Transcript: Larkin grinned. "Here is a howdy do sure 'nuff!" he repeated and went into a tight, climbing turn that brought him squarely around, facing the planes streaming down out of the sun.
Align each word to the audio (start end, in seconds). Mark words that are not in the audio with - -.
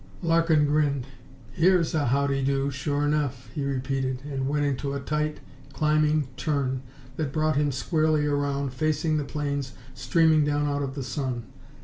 Larkin 0.23 0.65
grinned. 0.65 1.05
"Here 1.53 1.79
is 1.79 1.93
a 1.93 2.07
howdy 2.07 2.43
do 2.43 2.71
sure 2.71 3.07
'nuff!" 3.07 3.51
he 3.53 3.63
repeated 3.63 4.23
and 4.25 4.49
went 4.49 4.65
into 4.65 4.93
a 4.95 4.99
tight, 4.99 5.39
climbing 5.73 6.27
turn 6.37 6.81
that 7.17 7.31
brought 7.31 7.55
him 7.55 7.71
squarely 7.71 8.25
around, 8.25 8.73
facing 8.73 9.17
the 9.17 9.23
planes 9.23 9.73
streaming 9.93 10.43
down 10.43 10.65
out 10.65 10.81
of 10.81 10.95
the 10.95 11.03
sun. 11.03 11.43